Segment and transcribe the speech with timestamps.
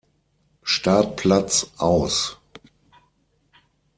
[0.63, 2.39] Startplatz aus.